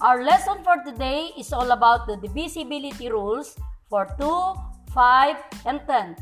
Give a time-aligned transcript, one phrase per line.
[0.00, 3.58] Our lesson for today is all about the divisibility rules
[3.90, 4.54] for 2,
[4.94, 5.36] 5,
[5.66, 6.14] and 10.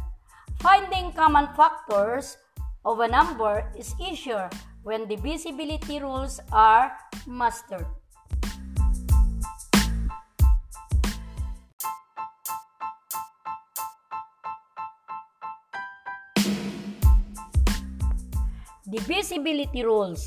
[0.64, 2.38] Finding common factors
[2.86, 4.48] of a number is easier
[4.82, 6.96] when divisibility rules are
[7.28, 7.84] mastered.
[18.88, 20.24] Divisibility rules.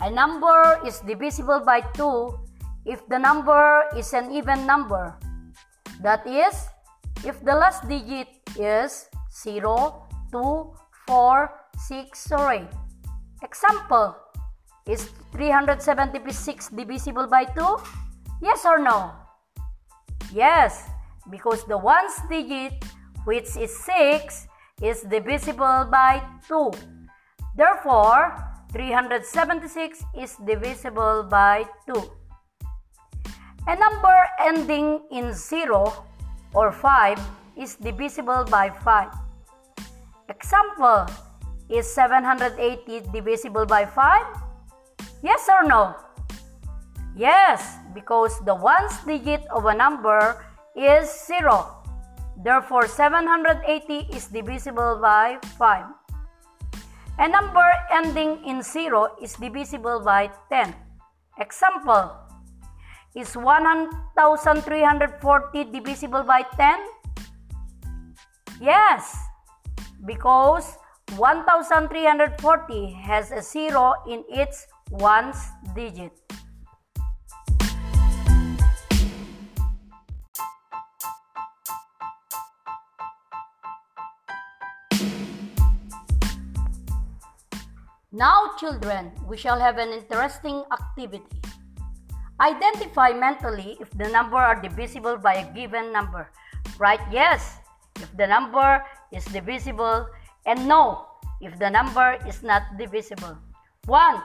[0.00, 2.41] A number is divisible by 2
[2.84, 5.14] if the number is an even number.
[6.02, 6.66] That is,
[7.24, 8.28] if the last digit
[8.58, 10.74] is 0, 2,
[11.06, 11.50] 4,
[11.88, 12.62] 6, or 8.
[13.42, 14.16] Example,
[14.86, 17.76] is 376 divisible by 2?
[18.42, 19.14] Yes or no?
[20.32, 20.90] Yes,
[21.30, 22.74] because the ones digit,
[23.24, 24.48] which is 6,
[24.82, 26.72] is divisible by 2.
[27.54, 28.34] Therefore,
[28.72, 32.21] 376 is divisible by 2.
[33.68, 35.94] A number ending in 0
[36.50, 37.18] or 5
[37.54, 39.06] is divisible by 5.
[40.28, 41.06] Example,
[41.70, 44.26] is 780 divisible by 5?
[45.22, 45.94] Yes or no?
[47.14, 50.42] Yes, because the ones digit of a number
[50.74, 51.62] is 0.
[52.42, 55.86] Therefore, 780 is divisible by 5.
[57.20, 60.74] A number ending in 0 is divisible by 10.
[61.38, 62.21] Example,
[63.14, 66.78] is 1340 divisible by 10?
[68.60, 69.14] Yes,
[70.06, 70.78] because
[71.16, 75.36] 1340 has a 0 in its ones
[75.74, 76.12] digit.
[88.14, 91.41] Now, children, we shall have an interesting activity.
[92.42, 96.26] Identify mentally if the number are divisible by a given number.
[96.74, 97.62] Write yes
[98.02, 98.82] if the number
[99.14, 100.10] is divisible
[100.44, 101.06] and no
[101.40, 103.38] if the number is not divisible.
[103.86, 104.22] 1.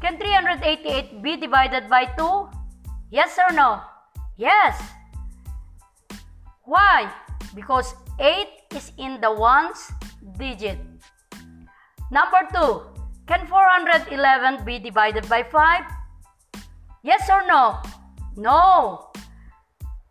[0.00, 2.48] Can 388 be divided by 2?
[3.10, 3.84] Yes or no?
[4.36, 4.80] Yes.
[6.64, 7.12] Why?
[7.54, 9.92] Because 8 is in the ones
[10.38, 10.80] digit.
[12.10, 12.80] Number 2.
[13.28, 16.01] Can 411 be divided by 5?
[17.02, 17.82] Yes or no?
[18.36, 19.10] No.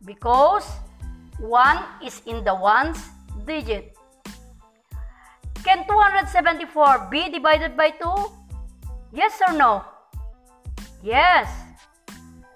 [0.03, 0.67] Because
[1.39, 2.99] 1 is in the ones
[3.45, 3.95] digit.
[5.63, 8.31] Can 274 be divided by 2?
[9.13, 9.85] Yes or no?
[11.01, 11.47] Yes.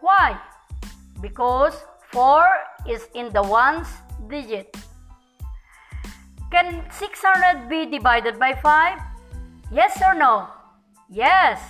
[0.02, 0.38] Why?
[1.22, 1.74] Because
[2.12, 2.46] 4
[2.90, 3.88] is in the ones
[4.28, 4.76] digit.
[6.52, 9.00] Can 600 be divided by 5?
[9.72, 10.48] Yes or no?
[11.10, 11.62] Yes.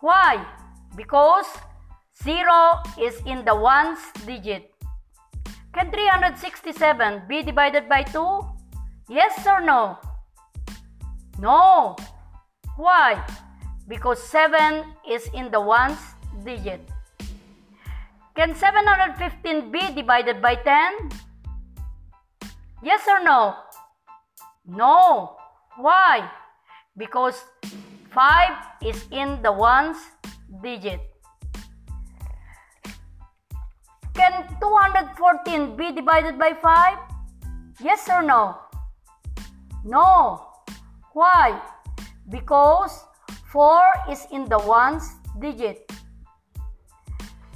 [0.00, 0.44] Why?
[0.96, 1.46] Because
[2.22, 4.70] 0 is in the ones digit.
[5.72, 8.44] Can 367 be divided by 2?
[9.08, 9.98] Yes or no?
[11.40, 11.96] No.
[12.76, 13.24] Why?
[13.88, 15.98] Because 7 is in the ones
[16.44, 16.80] digit.
[18.36, 21.08] Can 715 be divided by 10?
[22.82, 23.56] Yes or no?
[24.66, 25.36] No.
[25.76, 26.28] Why?
[26.96, 27.44] Because
[28.12, 29.96] 5 is in the ones
[30.60, 31.00] digit.
[34.14, 36.98] Can 214 be divided by 5?
[37.80, 38.58] Yes or no?
[39.84, 40.46] No.
[41.14, 41.60] Why?
[42.28, 43.04] Because
[43.50, 43.80] 4
[44.10, 45.90] is in the ones digit.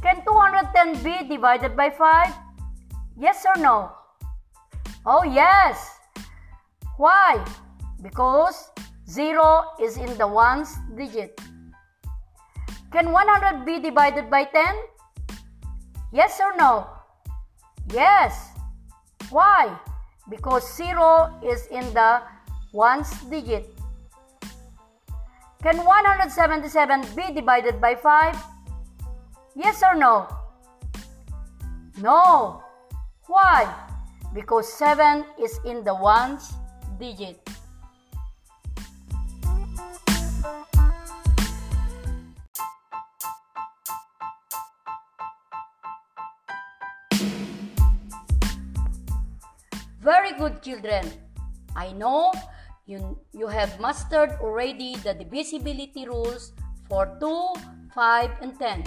[0.03, 2.35] Can 210 be divided by 5?
[3.19, 3.93] Yes or no?
[5.05, 5.91] Oh, yes.
[6.97, 7.45] Why?
[8.03, 8.71] Because
[9.09, 11.41] 0 is in the ones digit.
[12.97, 14.65] Can 100 be divided by 10?
[16.17, 16.89] Yes or no?
[17.93, 18.57] Yes.
[19.29, 19.69] Why?
[20.31, 22.23] Because 0 is in the
[22.73, 23.69] ones digit.
[25.63, 28.33] Can 177 be divided by 5?
[29.55, 30.27] Yes or no?
[32.01, 32.65] No.
[33.27, 33.69] Why?
[34.33, 36.49] Because 7 is in the ones
[36.99, 37.45] digit.
[50.07, 51.05] Very good, children.
[51.75, 52.33] I know
[52.87, 56.53] you, you have mastered already the divisibility rules
[56.89, 57.55] for 2,
[57.93, 58.85] 5, and 10.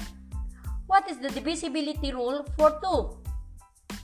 [0.87, 3.97] What is the divisibility rule for 2?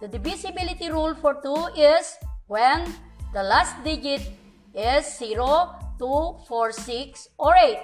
[0.00, 2.16] The divisibility rule for 2 is
[2.46, 2.90] when
[3.34, 4.22] the last digit
[4.72, 7.78] is 0, 2, 4, 6, or 8.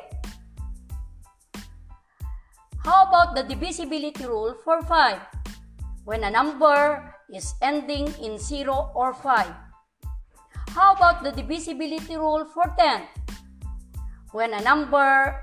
[2.86, 5.39] How about the divisibility rule for 5?
[6.04, 9.46] When a number is ending in 0 or 5.
[10.74, 13.02] How about the divisibility rule for 10?
[14.32, 15.34] When a number,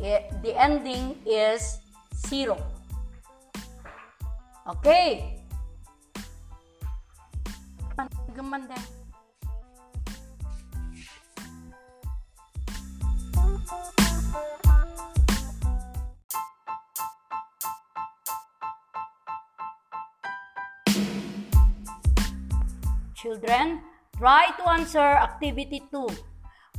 [0.00, 1.80] eh, the ending is
[2.28, 2.60] 0.
[4.68, 5.40] Okay.
[8.34, 8.76] Gumanda.
[23.24, 23.80] Children,
[24.18, 26.08] try to answer activity 2.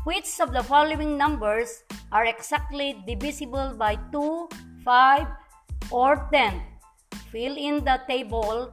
[0.03, 1.81] Which of the following numbers
[2.11, 4.49] are exactly divisible by 2,
[4.85, 5.25] 5,
[5.89, 6.61] or 10?
[7.31, 8.71] Fill in the table.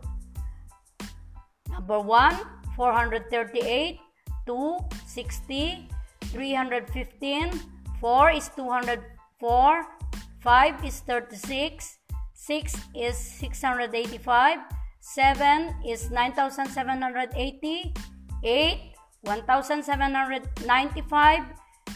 [1.70, 2.36] Number 1,
[2.76, 3.98] 438,
[4.46, 4.76] 2,
[5.06, 5.88] 60,
[6.28, 7.52] 315,
[8.02, 9.86] 4 is 204,
[10.44, 11.98] 5 is 36,
[12.34, 14.58] 6 is 685,
[15.02, 17.92] 7 is 9,780,
[18.44, 18.78] 8,
[19.22, 21.42] 1,795,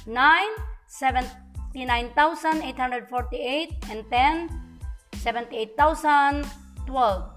[0.07, 0.49] 9,
[0.89, 4.79] 79,848, and 10,
[5.23, 7.31] 78,012.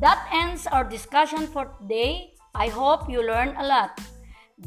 [0.00, 2.32] That ends our discussion for today.
[2.54, 4.00] I hope you learned a lot.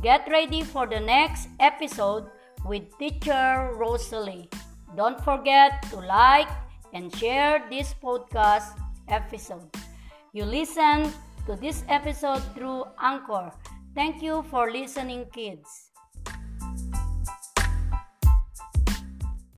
[0.02, 2.28] Get ready for the next episode
[2.64, 4.48] with teacher Rosalie.
[4.96, 6.50] Don't forget to like
[6.94, 8.78] and share this podcast
[9.12, 9.70] episode.
[10.34, 11.12] You listen
[11.46, 13.52] to this episode through Anchor.
[13.94, 15.91] Thank you for listening, kids.